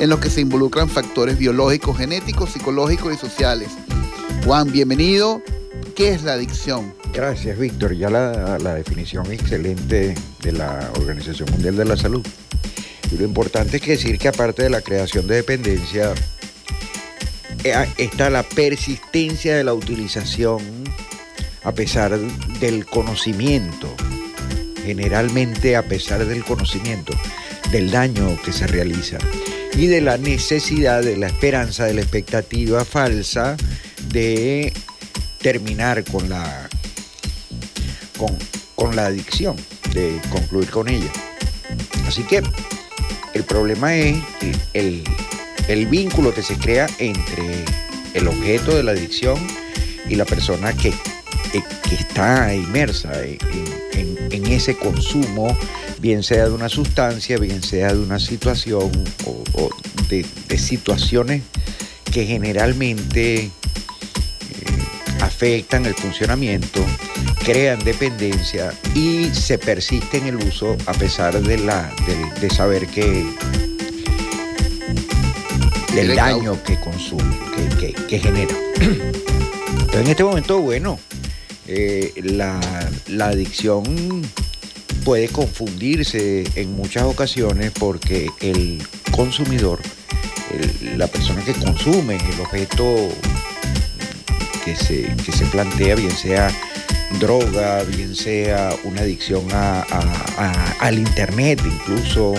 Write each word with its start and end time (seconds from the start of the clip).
en 0.00 0.10
los 0.10 0.20
que 0.20 0.30
se 0.30 0.42
involucran 0.42 0.88
factores 0.88 1.38
biológicos, 1.38 1.96
genéticos, 1.96 2.50
psicológicos 2.50 3.14
y 3.14 3.16
sociales. 3.16 3.68
Juan, 4.44 4.70
bienvenido. 4.70 5.42
¿Qué 5.94 6.10
es 6.10 6.22
la 6.22 6.34
adicción? 6.34 6.94
Gracias, 7.14 7.58
Víctor. 7.58 7.94
Ya 7.94 8.10
la, 8.10 8.74
definición 8.74 9.32
excelente 9.32 10.14
de 10.42 10.52
la 10.52 10.90
Organización 10.98 11.50
Mundial 11.50 11.76
de 11.76 11.84
la 11.86 11.96
Salud. 11.96 12.26
Y 13.10 13.16
lo 13.16 13.24
importante 13.24 13.76
es 13.76 13.82
que 13.82 13.92
decir 13.92 14.18
que 14.18 14.28
aparte 14.28 14.64
de 14.64 14.70
la 14.70 14.82
creación 14.82 15.26
de 15.26 15.36
dependencia, 15.36 16.12
eh, 17.64 17.74
está 17.96 18.28
la 18.28 18.42
persistencia 18.42 19.56
de 19.56 19.64
la 19.64 19.72
utilización 19.72 20.60
a 21.64 21.72
pesar 21.72 22.18
del 22.60 22.84
conocimiento, 22.84 23.88
generalmente 24.84 25.76
a 25.76 25.82
pesar 25.82 26.26
del 26.26 26.44
conocimiento, 26.44 27.14
del 27.72 27.90
daño 27.90 28.38
que 28.44 28.52
se 28.52 28.66
realiza 28.66 29.18
y 29.76 29.86
de 29.86 30.00
la 30.00 30.16
necesidad, 30.16 31.02
de 31.02 31.16
la 31.16 31.26
esperanza, 31.26 31.84
de 31.84 31.94
la 31.94 32.00
expectativa 32.00 32.84
falsa 32.84 33.56
de 34.08 34.72
terminar 35.40 36.04
con 36.04 36.28
la, 36.28 36.68
con, 38.74 38.96
la 38.96 39.06
adicción, 39.06 39.56
de 39.92 40.20
concluir 40.30 40.70
con 40.70 40.88
ella. 40.88 41.10
Así 42.06 42.22
que 42.22 42.42
el 43.34 43.44
problema 43.44 43.94
es 43.94 44.16
el, 44.72 45.04
el 45.68 45.86
vínculo 45.86 46.32
que 46.32 46.42
se 46.42 46.56
crea 46.56 46.86
entre 46.98 47.64
el 48.14 48.28
objeto 48.28 48.74
de 48.74 48.82
la 48.82 48.92
adicción 48.92 49.38
y 50.08 50.14
la 50.14 50.24
persona 50.24 50.72
que 50.72 50.92
que 51.88 51.94
está 51.94 52.54
inmersa 52.54 53.12
en, 53.24 54.46
ese 54.46 54.76
consumo, 54.76 55.56
bien 56.06 56.22
sea 56.22 56.44
de 56.44 56.52
una 56.52 56.68
sustancia, 56.68 57.36
bien 57.36 57.64
sea 57.64 57.92
de 57.92 57.98
una 57.98 58.20
situación 58.20 58.92
o, 59.24 59.70
de, 60.08 60.24
situaciones 60.56 61.42
que 62.12 62.24
generalmente 62.24 63.34
eh, 63.38 63.50
afectan 65.20 65.84
el 65.84 65.94
funcionamiento, 65.94 66.80
crean 67.44 67.82
dependencia 67.82 68.72
y 68.94 69.30
se 69.34 69.58
persiste 69.58 70.18
en 70.18 70.28
el 70.28 70.36
uso 70.36 70.76
a 70.86 70.92
pesar 70.92 71.42
de, 71.42 71.58
la, 71.58 71.92
de, 72.40 72.50
saber 72.50 72.86
que 72.86 73.26
del 75.92 76.14
daño 76.14 76.62
que 76.62 76.78
consume, 76.78 77.36
que, 77.80 77.92
que 77.92 78.18
genera. 78.20 78.54
Entonces 78.76 80.00
en 80.02 80.06
este 80.06 80.22
momento, 80.22 80.60
bueno, 80.60 81.00
eh, 81.68 82.12
la, 82.22 82.60
adicción 83.26 84.22
puede 85.06 85.28
confundirse 85.28 86.42
en 86.56 86.72
muchas 86.72 87.04
ocasiones 87.04 87.70
porque 87.78 88.28
el 88.40 88.82
consumidor, 89.12 89.78
la 90.96 91.06
persona 91.06 91.44
que 91.44 91.52
consume 91.52 92.16
el 92.16 92.40
objeto 92.40 93.08
que 94.64 94.74
se, 94.74 95.14
se 95.32 95.46
plantea, 95.46 95.94
bien 95.94 96.10
sea 96.10 96.50
droga, 97.20 97.84
bien 97.84 98.16
sea 98.16 98.74
una 98.82 99.02
adicción 99.02 99.46
al 99.52 100.98
internet, 100.98 101.62
incluso 101.64 102.34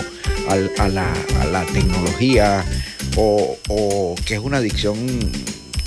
a, 0.50 0.88
la, 0.88 1.64
tecnología, 1.72 2.66
o, 3.16 4.14
que 4.26 4.34
es 4.34 4.40
una 4.40 4.58
adicción, 4.58 4.98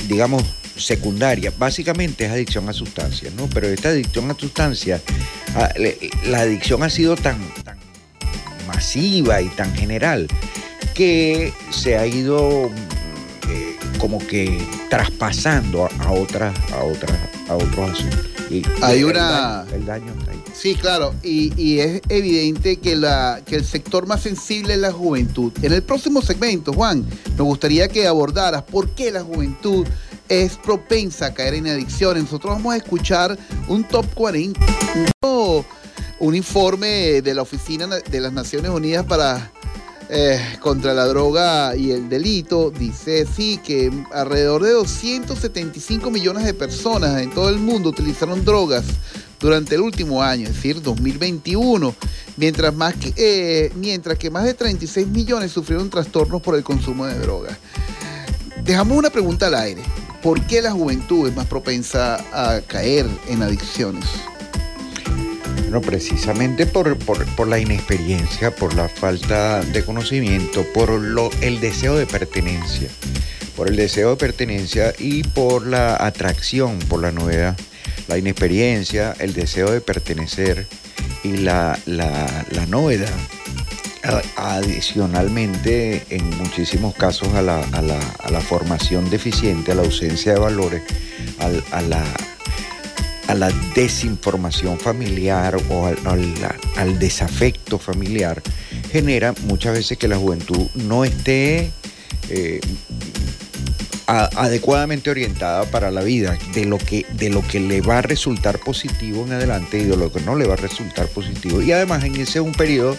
digamos, 0.08 0.44
secundaria, 0.78 1.54
básicamente 1.59 2.26
es 2.26 2.32
adicción 2.32 2.68
a 2.70 2.74
sustancias, 2.74 3.36
¿no? 3.36 3.48
Pero 3.54 3.68
esta 3.68 3.90
adicción 3.90 4.32
a 4.32 4.34
sustancias, 4.34 5.02
la 6.25 6.41
adicción 6.41 6.83
ha 6.83 6.89
sido 6.89 7.16
tan, 7.16 7.38
masiva 8.67 9.41
y 9.41 9.49
tan 9.49 9.73
general 9.75 10.27
que 10.94 11.53
se 11.71 11.97
ha 11.97 12.05
ido 12.05 12.69
eh, 13.49 13.77
como 13.97 14.19
que 14.19 14.66
traspasando 14.89 15.89
a, 15.99 16.11
otras, 16.11 16.53
a 16.72 16.83
otras, 16.83 17.17
a 17.49 17.55
otros 17.55 17.91
asuntos. 17.91 18.25
Y, 18.49 18.63
Hay 18.81 19.03
una. 19.03 19.66
El 19.73 19.85
daño, 19.85 20.13
está 20.19 20.31
ahí. 20.31 20.44
Sí, 20.53 20.75
claro, 20.75 21.16
y, 21.23 21.53
y, 21.61 21.79
es 21.79 22.01
evidente 22.09 22.78
que, 22.78 22.97
la, 22.97 23.41
que 23.45 23.56
el 23.56 23.66
sector 23.66 24.06
más 24.06 24.22
sensible 24.22 24.73
es 24.73 24.79
la 24.79 24.91
juventud. 24.91 25.53
En 25.61 25.72
el 25.72 25.81
próximo 25.81 26.22
segmento, 26.22 26.73
Juan, 26.73 27.06
nos 27.38 27.47
gustaría 27.47 27.88
que 27.88 28.06
abordaras 28.06 28.63
por 28.63 28.90
qué 28.90 29.09
la 29.11 29.23
juventud 29.23 29.88
es 30.31 30.56
propensa 30.57 31.28
a 31.28 31.34
caer 31.34 31.56
en 31.56 31.67
adicciones. 31.67 32.23
Nosotros 32.23 32.56
vamos 32.56 32.73
a 32.73 32.78
escuchar 32.78 33.38
un 33.67 33.84
top 33.85 34.06
40, 34.13 34.59
un 34.95 35.11
informe 36.36 37.22
de 37.22 37.34
la 37.34 37.42
Oficina 37.42 37.88
de 37.88 38.20
las 38.20 38.32
Naciones 38.32 38.70
Unidas 38.72 39.06
para 39.06 39.52
eh, 40.09 40.40
contra 40.59 40.94
la 40.94 41.06
droga 41.06 41.76
y 41.76 41.92
el 41.92 42.09
delito. 42.09 42.70
Dice 42.70 43.26
sí 43.26 43.59
que 43.64 43.90
alrededor 44.12 44.62
de 44.62 44.72
275 44.72 46.12
millones 46.12 46.44
de 46.44 46.54
personas 46.54 47.22
en 47.22 47.32
todo 47.32 47.50
el 47.50 47.58
mundo 47.58 47.90
utilizaron 47.90 48.44
drogas 48.44 48.84
durante 49.40 49.76
el 49.76 49.82
último 49.82 50.22
año, 50.22 50.48
es 50.48 50.56
decir, 50.56 50.82
2021, 50.82 51.96
mientras, 52.38 52.76
más 52.76 52.94
que, 52.94 53.14
eh, 53.16 53.72
mientras 53.76 54.18
que 54.18 54.30
más 54.30 54.44
de 54.44 54.53
36 54.53 55.08
millones 55.08 55.52
sufrieron 55.52 55.90
trastornos 55.90 56.42
por 56.42 56.56
el 56.56 56.64
consumo 56.64 57.06
de 57.06 57.18
drogas. 57.18 57.58
Dejamos 58.64 58.98
una 58.98 59.09
pregunta 59.09 59.48
al 59.48 59.56
aire. 59.56 59.82
¿Por 60.22 60.46
qué 60.46 60.62
la 60.62 60.72
juventud 60.72 61.28
es 61.28 61.36
más 61.36 61.48
propensa 61.48 62.18
a 62.32 62.62
caer 62.62 63.08
en 63.28 63.42
adicciones? 63.42 64.06
Bueno, 65.72 65.88
precisamente 65.88 66.66
por, 66.66 67.48
la 67.48 67.58
inexperiencia, 67.58 68.54
por 68.54 68.74
la 68.74 68.90
falta 68.90 69.62
de 69.62 69.86
conocimiento, 69.86 70.66
por 70.74 70.90
lo, 70.90 71.30
el 71.40 71.62
deseo 71.62 71.96
de 71.96 72.06
pertenencia, 72.06 72.90
por 73.56 73.70
el 73.70 73.78
deseo 73.78 74.09
de 74.09 74.16
pertenencia 74.18 74.94
y 75.00 75.24
por 75.24 75.66
la 75.66 75.96
atracción 76.06 76.78
por 76.90 77.02
la 77.02 77.14
novedad, 77.14 77.58
la 78.09 78.18
inexperiencia, 78.18 79.16
el 79.20 79.32
deseo 79.32 79.72
de 79.72 79.80
pertenecer 79.80 80.68
y 81.24 81.38
la, 81.38 81.80
la 81.86 82.66
novedad 82.68 83.16
adicionalmente 84.36 86.03
en 86.09 86.38
muchísimos 86.38 86.96
casos 86.96 87.30
a 87.34 87.42
la, 87.42 88.42
formación 88.42 89.09
deficiente, 89.09 89.72
a 89.72 89.76
la 89.76 89.84
ausencia 89.84 90.34
de 90.34 90.40
valores, 90.40 90.82
a, 91.40 91.82
la, 91.82 92.03
a 93.31 93.34
la 93.34 93.50
desinformación 93.74 94.78
familiar 94.78 95.56
o 95.69 95.88
al, 95.88 97.00
desafecto 97.00 97.80
familiar, 97.80 98.42
genera 98.92 99.34
muchas 99.46 99.74
veces 99.74 99.97
que 99.97 100.09
la 100.09 100.18
juventud 100.18 100.68
no 100.75 101.06
esté 101.06 101.72
eh, 102.30 102.59
adecuadamente 104.06 105.09
orientada 105.09 105.64
para 105.64 105.91
la 105.91 106.02
vida, 106.02 106.38
de 106.53 106.66
lo, 106.66 106.78
que, 106.78 107.06
de 107.14 107.30
lo 107.30 107.41
que 107.47 107.62
le 107.62 107.80
va 107.80 108.00
a 108.00 108.02
resultar 108.02 108.59
positivo 108.59 109.24
en 109.25 109.31
adelante 109.31 109.80
y 109.80 109.86
de 109.86 109.96
lo 109.96 110.12
que 110.12 110.20
no 110.20 110.36
le 110.36 110.46
va 110.46 110.56
a 110.56 110.58
resultar 110.58 111.08
positivo. 111.08 111.62
Y 111.62 111.72
además 111.72 112.03
en 112.03 112.16
ese 112.16 112.40
es 112.40 112.46
un 112.46 112.52
periodo 112.52 112.97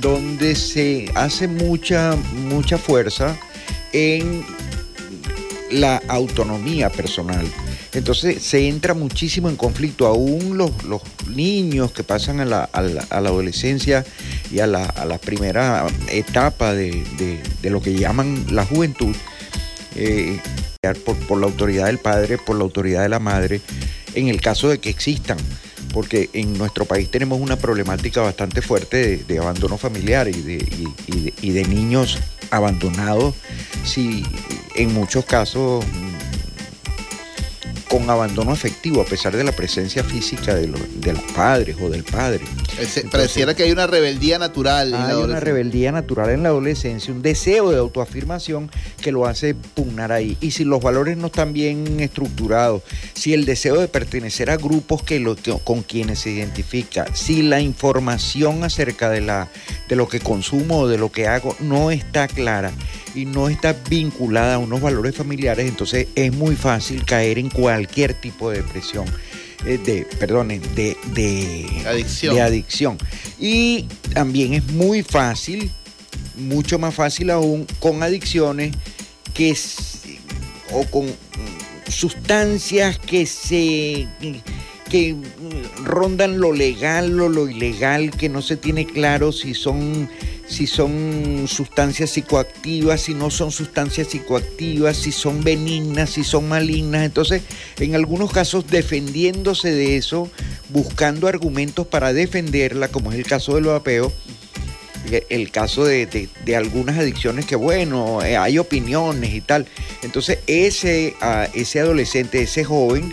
donde 0.00 0.54
se 0.54 1.10
hace 1.14 1.48
mucha, 1.48 2.16
mucha 2.32 2.78
fuerza 2.78 3.36
en 3.92 4.42
la 5.70 6.00
autonomía 6.08 6.88
personal. 6.88 7.46
Entonces 7.96 8.42
se 8.42 8.68
entra 8.68 8.92
muchísimo 8.92 9.48
en 9.48 9.56
conflicto. 9.56 10.06
Aún 10.06 10.58
los, 10.58 10.70
niños 11.34 11.92
que 11.92 12.04
pasan 12.04 12.40
a 12.40 12.44
la, 12.44 12.68
adolescencia 13.08 14.04
y 14.52 14.58
a 14.60 14.66
la, 14.66 15.18
primera 15.18 15.86
etapa 16.08 16.74
de, 16.74 17.40
lo 17.62 17.80
que 17.80 17.94
llaman 17.94 18.44
la 18.50 18.66
juventud, 18.66 19.16
eh, 19.94 20.38
por, 21.06 21.16
por 21.26 21.40
la 21.40 21.46
autoridad 21.46 21.86
del 21.86 21.98
padre, 21.98 22.36
por 22.36 22.56
la 22.56 22.64
autoridad 22.64 23.02
de 23.02 23.08
la 23.08 23.18
madre, 23.18 23.62
en 24.14 24.28
el 24.28 24.42
caso 24.42 24.68
de 24.68 24.78
que 24.78 24.90
existan 24.90 25.38
porque 25.94 26.28
en 26.34 26.58
nuestro 26.58 26.84
país 26.84 27.10
tenemos 27.10 27.40
una 27.40 27.56
problemática 27.56 28.20
bastante 28.20 28.60
fuerte 28.60 29.16
de, 29.16 29.38
abandono 29.38 29.78
familiar 29.78 30.28
y 30.28 30.42
de, 30.42 30.90
y 31.40 31.50
de, 31.50 31.64
niños 31.64 32.18
abandonados, 32.50 33.34
si 33.82 34.22
en 34.74 34.92
muchos 34.92 35.24
casos 35.24 35.86
con 37.96 38.10
abandono 38.10 38.52
efectivo, 38.52 39.00
a 39.00 39.06
pesar 39.06 39.34
de 39.34 39.42
la 39.42 39.52
presencia 39.52 40.04
física 40.04 40.54
de, 40.54 40.66
los, 40.66 40.78
padres 41.34 41.76
o 41.80 41.88
del 41.88 42.04
padre. 42.04 42.44
pareciera 43.10 43.54
que 43.54 43.62
hay 43.62 43.72
una 43.72 43.86
rebeldía 43.86 44.38
natural. 44.38 44.92
hay 44.92 45.16
una 45.16 45.40
rebeldía 45.40 45.92
natural 45.92 46.28
en 46.28 46.42
la 46.42 46.50
adolescencia, 46.50 47.14
un 47.14 47.22
deseo 47.22 47.70
de 47.70 47.78
autoafirmación 47.78 48.70
que 49.00 49.12
lo 49.12 49.24
hace 49.24 49.54
pugnar 49.54 50.12
ahí. 50.12 50.36
Y 50.42 50.50
si 50.50 50.64
los 50.64 50.82
valores 50.82 51.16
no 51.16 51.28
están 51.28 51.54
bien 51.54 51.98
estructurados, 52.00 52.82
si 53.14 53.32
el 53.32 53.46
deseo 53.46 53.80
de 53.80 53.88
pertenecer 53.88 54.50
a 54.50 54.58
grupos 54.58 55.02
que, 55.02 55.18
lo, 55.18 55.34
con 55.64 55.82
quienes 55.82 56.18
se 56.18 56.32
identifica, 56.32 57.06
si 57.14 57.40
la 57.40 57.62
información 57.62 58.62
acerca 58.62 59.08
de, 59.08 59.22
la, 59.22 59.48
de 59.88 59.96
lo 59.96 60.06
que 60.06 60.20
consumo 60.20 60.80
o 60.80 60.88
de 60.88 60.98
lo 60.98 61.10
que 61.10 61.28
hago 61.28 61.56
no 61.60 61.90
está 61.90 62.28
clara, 62.28 62.72
y 63.16 63.24
no 63.24 63.48
está 63.48 63.74
vinculada 63.88 64.54
a 64.54 64.58
unos 64.58 64.80
valores 64.80 65.16
familiares, 65.16 65.68
entonces 65.68 66.06
es 66.14 66.32
muy 66.32 66.54
fácil 66.54 67.04
caer 67.04 67.38
en 67.38 67.50
cualquier 67.50 68.14
tipo 68.14 68.50
de 68.50 68.58
depresión. 68.58 69.06
Eh, 69.64 69.78
de, 69.78 70.06
perdón, 70.20 70.48
de, 70.48 70.96
de, 71.14 71.66
adicción. 71.86 72.34
de 72.34 72.42
adicción. 72.42 72.98
Y 73.40 73.86
también 74.12 74.54
es 74.54 74.64
muy 74.70 75.02
fácil 75.02 75.72
mucho 76.36 76.78
más 76.78 76.94
fácil 76.94 77.30
aún 77.30 77.66
con 77.80 78.02
adicciones 78.02 78.74
que 79.34 79.56
o 80.72 80.84
con 80.84 81.06
sustancias 81.88 82.98
que 82.98 83.26
se 83.26 84.08
que 84.88 85.16
rondan 85.84 86.40
lo 86.40 86.52
legal 86.52 87.20
o 87.20 87.28
lo 87.28 87.48
ilegal, 87.48 88.10
que 88.10 88.28
no 88.28 88.42
se 88.42 88.56
tiene 88.56 88.86
claro 88.86 89.32
si 89.32 89.54
son 89.54 90.08
si 90.48 90.66
son 90.66 91.46
sustancias 91.48 92.10
psicoactivas, 92.10 93.00
si 93.00 93.14
no 93.14 93.30
son 93.30 93.50
sustancias 93.50 94.08
psicoactivas, 94.08 94.96
si 94.96 95.10
son 95.10 95.42
benignas, 95.42 96.10
si 96.10 96.22
son 96.22 96.48
malignas. 96.48 97.04
Entonces, 97.04 97.42
en 97.78 97.96
algunos 97.96 98.30
casos, 98.30 98.66
defendiéndose 98.68 99.72
de 99.72 99.96
eso, 99.96 100.30
buscando 100.68 101.26
argumentos 101.26 101.86
para 101.86 102.12
defenderla, 102.12 102.88
como 102.88 103.10
es 103.10 103.18
el 103.18 103.26
caso 103.26 103.56
del 103.56 103.64
vapeo, 103.64 104.12
el 105.28 105.50
caso 105.50 105.84
de, 105.84 106.28
algunas 106.56 106.98
adicciones 106.98 107.46
que, 107.46 107.56
bueno, 107.56 108.22
eh, 108.22 108.36
hay 108.36 108.58
opiniones 108.58 109.34
y 109.34 109.40
tal. 109.40 109.66
Entonces, 110.02 110.38
ese, 110.46 111.14
ah, 111.20 111.48
ese 111.54 111.80
adolescente, 111.80 112.42
ese 112.42 112.64
joven, 112.64 113.12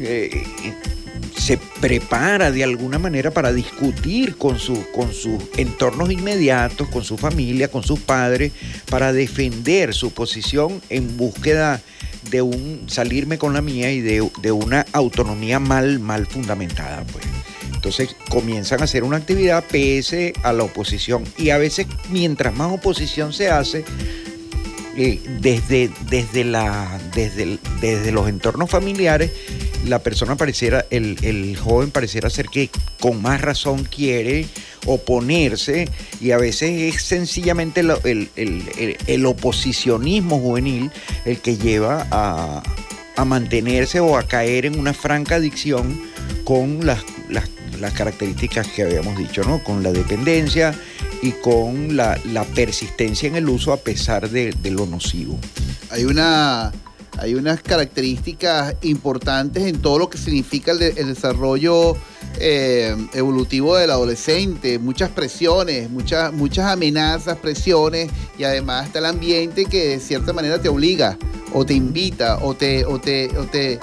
eh, 0.00 0.44
se 1.44 1.58
prepara 1.58 2.50
de 2.50 2.64
alguna 2.64 2.98
manera 2.98 3.30
para 3.30 3.52
discutir 3.52 4.36
con, 4.36 4.58
su, 4.58 4.82
con 4.92 5.12
sus 5.12 5.42
entornos 5.58 6.10
inmediatos, 6.10 6.88
con 6.88 7.04
su 7.04 7.18
familia, 7.18 7.68
con 7.68 7.82
sus 7.82 8.00
padres, 8.00 8.52
para 8.88 9.12
defender 9.12 9.92
su 9.92 10.10
posición 10.10 10.80
en 10.88 11.18
búsqueda 11.18 11.82
de 12.30 12.40
un 12.40 12.84
salirme 12.86 13.36
con 13.36 13.52
la 13.52 13.60
mía 13.60 13.92
y 13.92 14.00
de, 14.00 14.22
una 14.52 14.86
autonomía 14.92 15.60
mal, 15.60 16.00
mal 16.00 16.26
fundamentada. 16.26 17.04
Pues. 17.12 17.26
Entonces 17.74 18.16
comienzan 18.30 18.80
a 18.80 18.84
hacer 18.84 19.04
una 19.04 19.18
actividad 19.18 19.64
pese 19.70 20.32
a 20.44 20.54
la 20.54 20.62
oposición. 20.62 21.24
Y 21.36 21.50
a 21.50 21.58
veces 21.58 21.86
mientras 22.08 22.54
más 22.56 22.72
oposición 22.72 23.34
se 23.34 23.50
hace, 23.50 23.84
eh, 24.96 25.20
desde, 25.40 25.90
desde, 26.08 26.44
la, 26.44 26.98
desde, 27.14 27.58
desde 27.82 28.12
los 28.12 28.30
entornos 28.30 28.70
familiares, 28.70 29.30
la 29.86 29.98
persona 29.98 30.36
pareciera, 30.36 30.84
el, 30.90 31.56
joven 31.56 31.90
pareciera 31.90 32.30
ser 32.30 32.46
que 32.46 32.70
con 33.00 33.20
más 33.20 33.40
razón 33.40 33.84
quiere 33.84 34.46
oponerse 34.86 35.88
y 36.20 36.30
a 36.30 36.38
veces 36.38 36.94
es 36.94 37.02
sencillamente 37.02 37.80
el, 37.80 39.26
oposicionismo 39.26 40.38
juvenil 40.38 40.90
el 41.24 41.38
que 41.38 41.56
lleva 41.56 42.06
a, 42.10 42.62
mantenerse 43.24 44.00
o 44.00 44.18
a 44.18 44.24
caer 44.24 44.66
en 44.66 44.78
una 44.78 44.92
franca 44.92 45.36
adicción 45.36 46.00
con 46.44 46.84
las, 46.84 47.04
características 47.94 48.68
que 48.68 48.82
habíamos 48.82 49.18
dicho, 49.18 49.42
¿no? 49.44 49.62
Con 49.62 49.82
la 49.82 49.92
dependencia 49.92 50.74
y 51.22 51.32
con 51.32 51.96
la, 51.96 52.18
persistencia 52.54 53.28
en 53.28 53.36
el 53.36 53.48
uso 53.48 53.72
a 53.72 53.76
pesar 53.76 54.30
de 54.30 54.70
lo 54.70 54.86
nocivo. 54.86 55.38
Hay 55.90 56.04
una 56.04 56.72
hay 57.18 57.34
unas 57.34 57.62
características 57.62 58.76
importantes 58.82 59.64
en 59.64 59.80
todo 59.80 59.98
lo 59.98 60.10
que 60.10 60.18
significa 60.18 60.72
el, 60.72 60.78
desarrollo 60.78 61.96
eh, 62.38 62.94
evolutivo 63.14 63.76
del 63.76 63.90
adolescente, 63.90 64.78
muchas 64.78 65.10
presiones, 65.10 65.90
muchas, 65.90 66.32
muchas 66.32 66.66
amenazas, 66.66 67.38
presiones, 67.38 68.10
y 68.38 68.44
además 68.44 68.86
está 68.86 68.98
el 68.98 69.06
ambiente 69.06 69.64
que 69.66 69.88
de 69.88 70.00
cierta 70.00 70.32
manera 70.32 70.60
te 70.60 70.68
obliga, 70.68 71.16
o 71.52 71.64
te 71.64 71.74
invita, 71.74 72.38
o 72.42 72.54
te, 72.54 72.84
o 72.84 72.98
te, 72.98 73.30
te 73.52 73.78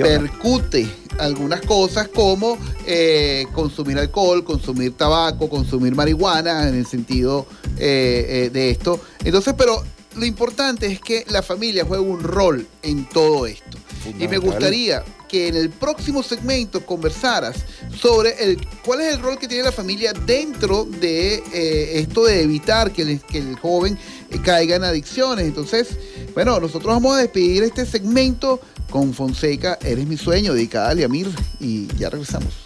percute 0.00 0.86
algunas 1.18 1.60
cosas 1.62 2.08
como 2.08 2.56
eh, 2.86 3.46
consumir 3.52 3.98
alcohol, 3.98 4.44
consumir 4.44 4.92
tabaco, 4.96 5.48
consumir 5.48 5.94
marihuana, 5.94 6.68
en 6.68 6.76
el 6.76 6.86
sentido 6.86 7.46
eh, 7.78 8.50
de 8.52 8.70
esto. 8.70 9.00
Entonces, 9.24 9.54
pero 9.58 9.82
lo 10.16 10.24
importante 10.24 10.86
es 10.86 11.00
que 11.00 11.24
la 11.28 11.42
familia 11.42 11.84
juegue 11.84 12.02
un 12.02 12.22
rol 12.22 12.66
en 12.82 13.08
todo 13.08 13.46
esto. 13.46 13.78
Y 14.18 14.28
me 14.28 14.38
gustaría 14.38 15.04
que 15.28 15.48
en 15.48 15.56
el 15.56 15.70
próximo 15.70 16.22
segmento 16.22 16.86
conversaras 16.86 17.56
sobre 18.00 18.30
el, 18.42 18.58
cuál 18.84 19.00
es 19.00 19.14
el 19.14 19.20
rol 19.20 19.38
que 19.38 19.48
tiene 19.48 19.64
la 19.64 19.72
familia 19.72 20.12
dentro 20.12 20.84
de 20.84 21.42
eh, 21.52 21.98
esto 21.98 22.24
de 22.24 22.42
evitar 22.42 22.92
que 22.92 23.02
el, 23.02 23.20
que 23.22 23.38
el 23.38 23.56
joven 23.56 23.98
eh, 24.30 24.38
caiga 24.42 24.76
en 24.76 24.84
adicciones. 24.84 25.46
Entonces, 25.46 25.88
bueno, 26.34 26.60
nosotros 26.60 26.94
vamos 26.94 27.16
a 27.16 27.20
despedir 27.20 27.64
este 27.64 27.84
segmento 27.84 28.60
con 28.90 29.12
Fonseca, 29.12 29.78
Eres 29.82 30.06
mi 30.06 30.16
sueño, 30.16 30.54
dedicada 30.54 30.90
a 30.90 30.94
Liamir, 30.94 31.28
y 31.58 31.88
ya 31.96 32.08
regresamos. 32.08 32.65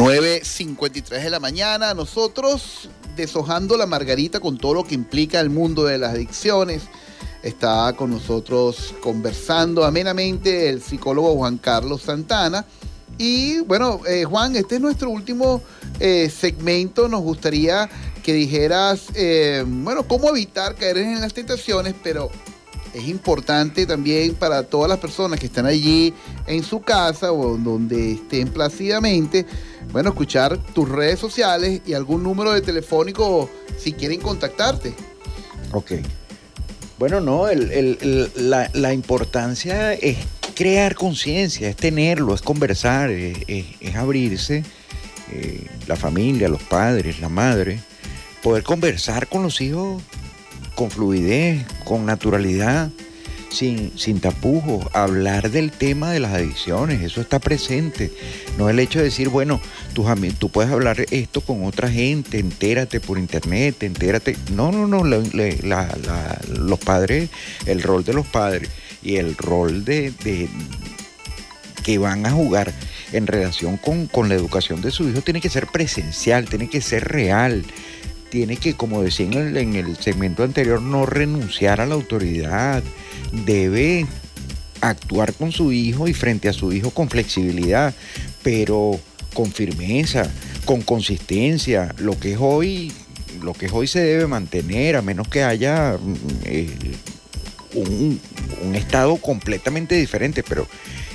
9.53 0.00 1.24
de 1.24 1.28
la 1.28 1.40
mañana, 1.40 1.92
nosotros 1.92 2.88
deshojando 3.16 3.76
la 3.76 3.84
margarita 3.84 4.40
con 4.40 4.56
todo 4.56 4.72
lo 4.72 4.84
que 4.84 4.94
implica 4.94 5.38
el 5.40 5.50
mundo 5.50 5.84
de 5.84 5.98
las 5.98 6.14
adicciones. 6.14 6.84
Está 7.42 7.92
con 7.94 8.08
nosotros 8.10 8.94
conversando 9.02 9.84
amenamente 9.84 10.70
el 10.70 10.80
psicólogo 10.80 11.34
Juan 11.34 11.58
Carlos 11.58 12.00
Santana. 12.00 12.64
Y 13.18 13.60
bueno, 13.60 14.00
eh, 14.08 14.24
Juan, 14.24 14.56
este 14.56 14.76
es 14.76 14.80
nuestro 14.80 15.10
último 15.10 15.60
eh, 15.98 16.30
segmento. 16.34 17.06
Nos 17.06 17.20
gustaría 17.20 17.90
que 18.22 18.32
dijeras, 18.32 19.08
eh, 19.14 19.66
bueno, 19.66 20.08
cómo 20.08 20.30
evitar 20.30 20.76
caer 20.76 20.96
en 20.96 21.20
las 21.20 21.34
tentaciones, 21.34 21.94
pero 22.02 22.30
es 22.94 23.08
importante 23.08 23.86
también 23.86 24.34
para 24.34 24.62
todas 24.62 24.88
las 24.88 24.98
personas 24.98 25.38
que 25.38 25.46
están 25.46 25.66
allí 25.66 26.12
en 26.46 26.62
su 26.62 26.80
casa 26.80 27.32
o 27.32 27.56
donde 27.56 28.12
estén 28.12 28.48
plácidamente, 28.48 29.46
bueno, 29.92 30.10
escuchar 30.10 30.58
tus 30.74 30.88
redes 30.88 31.18
sociales 31.18 31.82
y 31.86 31.94
algún 31.94 32.22
número 32.22 32.52
de 32.52 32.60
telefónico 32.60 33.50
si 33.78 33.92
quieren 33.92 34.20
contactarte. 34.20 34.94
Ok. 35.72 35.92
Bueno, 36.98 37.20
no, 37.20 37.46
la, 37.54 38.92
importancia 38.92 39.94
es 39.94 40.18
crear 40.54 40.94
conciencia, 40.94 41.70
es 41.70 41.76
tenerlo, 41.76 42.34
es 42.34 42.42
conversar, 42.42 43.10
es, 43.10 43.96
abrirse, 43.96 44.64
eh, 45.32 45.66
la 45.86 45.96
familia, 45.96 46.48
los 46.48 46.62
padres, 46.62 47.20
la 47.20 47.30
madre, 47.30 47.80
poder 48.42 48.64
conversar 48.64 49.28
con 49.28 49.42
los 49.42 49.62
hijos 49.62 50.02
con 50.80 50.90
fluidez, 50.90 51.62
con 51.84 52.06
naturalidad, 52.06 52.88
sin, 53.50 53.92
sin 53.98 54.18
tapujos, 54.18 54.86
hablar 54.94 55.50
del 55.50 55.72
tema 55.72 56.10
de 56.10 56.20
las 56.20 56.32
adicciones, 56.32 57.02
eso 57.02 57.20
está 57.20 57.38
presente. 57.38 58.10
No 58.56 58.70
el 58.70 58.78
hecho 58.78 58.98
de 58.98 59.04
decir, 59.04 59.28
bueno, 59.28 59.60
tú, 59.92 60.48
puedes 60.48 60.72
hablar 60.72 61.04
esto 61.10 61.42
con 61.42 61.66
otra 61.66 61.90
gente, 61.90 62.38
entérate 62.38 62.98
por 62.98 63.18
internet, 63.18 63.82
entérate. 63.82 64.38
No, 64.54 64.72
no, 64.72 64.86
no, 64.86 65.04
los 65.04 66.78
padres, 66.78 67.28
el 67.66 67.82
rol 67.82 68.02
de 68.02 68.14
los 68.14 68.26
padres 68.26 68.70
y 69.02 69.16
el 69.16 69.36
rol 69.36 69.84
de, 69.84 70.14
que 71.84 71.98
van 71.98 72.24
a 72.24 72.30
jugar 72.30 72.72
en 73.12 73.26
relación 73.26 73.76
con, 73.76 74.06
con 74.06 74.30
la 74.30 74.34
educación 74.34 74.80
de 74.80 74.90
su 74.92 75.06
hijo 75.06 75.20
tiene 75.20 75.42
que 75.42 75.50
ser 75.50 75.66
presencial, 75.66 76.48
tiene 76.48 76.70
que 76.70 76.80
ser 76.80 77.06
real 77.06 77.66
tiene 78.30 78.56
que, 78.56 78.74
como 78.74 79.02
decía 79.02 79.26
en 79.26 79.74
el, 79.74 79.96
segmento 79.96 80.44
anterior, 80.44 80.80
no 80.80 81.04
renunciar 81.04 81.80
a 81.80 81.86
la 81.86 81.94
autoridad, 81.94 82.82
debe 83.44 84.06
actuar 84.80 85.34
con 85.34 85.52
su 85.52 85.72
hijo 85.72 86.08
y 86.08 86.14
frente 86.14 86.48
a 86.48 86.52
su 86.52 86.72
hijo 86.72 86.90
con 86.90 87.10
flexibilidad, 87.10 87.92
pero 88.42 88.98
con 89.34 89.52
firmeza, 89.52 90.30
con 90.64 90.80
consistencia. 90.82 91.94
Lo 91.98 92.18
que 92.18 92.32
es 92.32 92.38
hoy, 92.40 92.92
lo 93.42 93.52
que 93.52 93.66
es 93.66 93.72
hoy 93.72 93.86
se 93.86 94.00
debe 94.00 94.26
mantener, 94.26 94.96
a 94.96 95.02
menos 95.02 95.28
que 95.28 95.42
haya 95.42 95.98
mm, 96.00 96.16
eh, 96.44 96.70
un, 97.74 98.20
un, 98.64 98.74
estado 98.74 99.16
completamente 99.16 99.96
diferente, 99.96 100.42
pero 100.42 100.66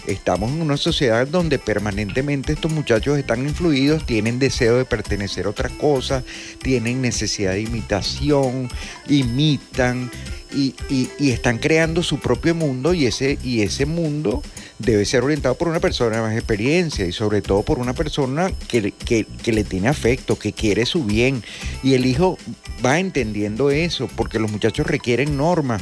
Estamos 0.08 0.52
en 0.52 0.62
una 0.62 0.78
sociedad 0.78 1.28
donde 1.28 1.58
permanentemente 1.58 2.54
estos 2.54 2.72
muchachos 2.72 3.18
están 3.18 3.42
influidos, 3.42 4.06
tienen 4.06 4.38
deseo 4.38 4.78
de 4.78 4.86
pertenecer 4.86 5.48
a 5.48 5.50
otras 5.50 5.72
cosas, 5.74 6.24
tienen 6.62 7.02
necesidad 7.02 7.54
de 7.54 7.62
imitación, 7.62 8.70
imitan 9.08 10.12
y, 10.54 10.76
están 11.20 11.58
creando 11.58 12.04
su 12.04 12.20
propio 12.20 12.56
mundo 12.56 12.94
y 12.94 13.06
ese, 13.06 13.38
y 13.44 13.62
ese 13.62 13.86
mundo 13.86 14.42
debe 14.80 15.06
ser 15.06 15.24
orientado 15.24 15.56
por 15.56 15.68
una 15.68 15.80
persona 15.80 16.18
de 16.18 16.22
más 16.22 16.36
experiencia 16.36 17.06
y 17.06 17.12
sobre 17.12 17.42
todo 17.42 17.64
por 17.64 17.80
una 17.80 17.94
persona 17.94 18.52
que, 18.68 18.92
que, 18.92 19.52
le 19.52 19.64
tiene 19.64 19.88
afecto, 19.88 20.38
que 20.38 20.54
quiere 20.54 20.86
su 20.86 21.04
bien. 21.04 21.44
Y 21.84 21.94
el 21.94 22.06
hijo 22.06 22.38
va 22.86 23.00
entendiendo 23.00 23.72
eso, 23.72 24.08
porque 24.16 24.40
los 24.40 24.52
muchachos 24.52 24.86
requieren 24.88 25.36
normas, 25.38 25.82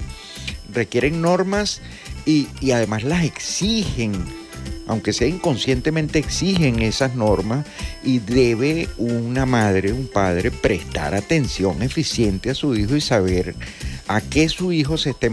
requieren 0.74 1.22
normas 1.22 1.82
y, 2.26 2.72
además 2.72 3.04
las 3.04 3.24
exigen, 3.24 4.14
aunque 4.88 5.14
sea 5.14 5.28
inconscientemente 5.28 6.20
exigen 6.20 6.82
esas 6.82 7.16
normas 7.16 7.66
y 8.04 8.20
debe 8.20 8.90
una 8.98 9.46
madre, 9.46 9.94
un 9.94 10.08
padre 10.08 10.52
prestar 10.52 11.16
atención 11.16 11.82
eficiente 11.82 12.50
a 12.50 12.56
su 12.56 12.76
hijo 12.76 12.96
y 12.96 13.02
saber 13.02 13.56
a 14.08 14.22
qué 14.22 14.50
su 14.50 14.72
hijo 14.72 14.98
se 14.98 15.12
está, 15.12 15.30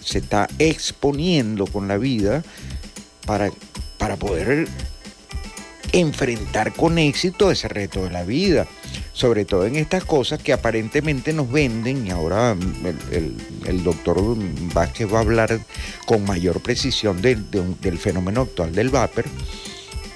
se 0.00 0.18
está 0.18 0.48
exponiendo 0.58 1.66
con 1.66 1.88
la 1.88 1.98
vida 1.98 2.42
para, 3.26 3.50
para 3.98 4.16
poder 4.16 4.68
enfrentar 5.94 6.72
con 6.72 6.98
éxito 6.98 7.50
ese 7.50 7.68
reto 7.68 8.04
de 8.04 8.10
la 8.10 8.24
vida, 8.24 8.66
sobre 9.12 9.44
todo 9.44 9.64
en 9.66 9.76
estas 9.76 10.04
cosas 10.04 10.42
que 10.42 10.52
aparentemente 10.52 11.32
nos 11.32 11.50
venden, 11.50 12.06
y 12.06 12.10
ahora 12.10 12.56
el, 13.12 13.84
doctor 13.84 14.20
Vázquez 14.74 15.12
va 15.12 15.18
a 15.18 15.22
hablar 15.22 15.60
con 16.04 16.24
mayor 16.24 16.60
precisión 16.60 17.22
del 17.22 17.98
fenómeno 17.98 18.42
actual 18.42 18.74
del 18.74 18.90
vapor, 18.90 19.24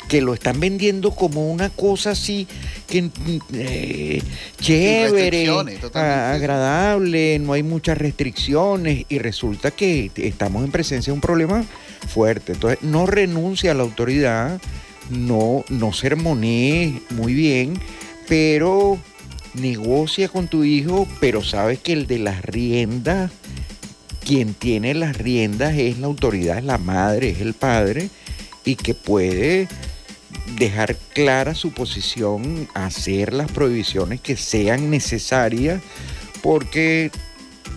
que 0.08 0.20
lo 0.20 0.34
están 0.34 0.58
vendiendo 0.58 1.12
como 1.12 1.48
una 1.48 1.68
cosa 1.68 2.12
así 2.12 2.48
que 2.88 3.10
eh, 3.52 4.22
chévere, 4.58 5.48
agradable, 5.92 7.38
no 7.38 7.52
hay 7.52 7.62
muchas 7.62 7.98
restricciones 7.98 9.04
y 9.08 9.18
resulta 9.18 9.70
que 9.70 10.10
estamos 10.16 10.64
en 10.64 10.72
presencia 10.72 11.12
de 11.12 11.14
un 11.14 11.20
problema 11.20 11.62
fuerte. 12.08 12.52
Entonces, 12.54 12.82
no 12.82 13.06
renuncia 13.06 13.72
a 13.72 13.74
la 13.74 13.82
autoridad, 13.82 14.60
no, 15.10 15.64
no 15.68 15.92
sermonee 15.92 17.02
muy 17.10 17.34
bien, 17.34 17.80
pero 18.28 18.98
negocia 19.54 20.28
con 20.28 20.48
tu 20.48 20.64
hijo, 20.64 21.08
pero 21.20 21.42
sabes 21.42 21.78
que 21.78 21.92
el 21.92 22.06
de 22.06 22.18
las 22.18 22.44
riendas, 22.44 23.30
quien 24.24 24.54
tiene 24.54 24.94
las 24.94 25.16
riendas 25.16 25.74
es 25.76 25.98
la 25.98 26.06
autoridad, 26.06 26.58
es 26.58 26.64
la 26.64 26.78
madre, 26.78 27.30
es 27.30 27.40
el 27.40 27.54
padre, 27.54 28.10
y 28.64 28.76
que 28.76 28.94
puede 28.94 29.68
dejar 30.58 30.96
clara 31.14 31.54
su 31.54 31.72
posición, 31.72 32.68
hacer 32.74 33.32
las 33.32 33.50
prohibiciones 33.50 34.20
que 34.20 34.36
sean 34.36 34.90
necesarias, 34.90 35.80
porque 36.42 37.10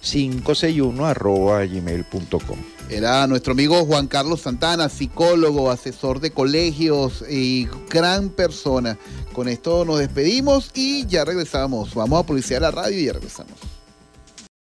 561 0.02 1.06
arroba 1.06 1.66
gmail.com. 1.66 2.60
Era 2.90 3.28
nuestro 3.28 3.52
amigo 3.52 3.86
Juan 3.86 4.08
Carlos 4.08 4.42
Santana, 4.42 4.88
psicólogo, 4.88 5.72
asesor 5.72 6.22
de 6.22 6.32
colegios 6.32 7.24
y 7.30 7.68
gran 7.90 8.30
persona. 8.30 8.98
Con 9.38 9.48
esto 9.48 9.86
nos 9.86 10.00
despedimos 10.00 10.72
y 10.74 11.06
ya 11.06 11.24
regresamos. 11.24 11.94
Vamos 11.94 12.20
a 12.20 12.26
publicidad 12.26 12.60
la 12.60 12.72
radio 12.72 13.00
y 13.00 13.06
ya 13.06 13.14
regresamos. 13.14 13.67